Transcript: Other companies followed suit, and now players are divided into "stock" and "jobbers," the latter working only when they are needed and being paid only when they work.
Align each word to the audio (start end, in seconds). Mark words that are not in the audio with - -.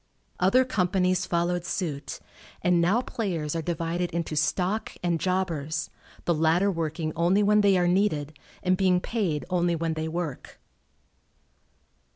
Other 0.39 0.65
companies 0.65 1.27
followed 1.27 1.63
suit, 1.63 2.19
and 2.63 2.81
now 2.81 3.01
players 3.03 3.55
are 3.55 3.61
divided 3.61 4.09
into 4.09 4.35
"stock" 4.35 4.93
and 5.03 5.19
"jobbers," 5.19 5.91
the 6.25 6.33
latter 6.33 6.71
working 6.71 7.13
only 7.15 7.43
when 7.43 7.61
they 7.61 7.77
are 7.77 7.87
needed 7.87 8.33
and 8.63 8.75
being 8.75 8.99
paid 8.99 9.45
only 9.51 9.75
when 9.75 9.93
they 9.93 10.07
work. 10.07 10.59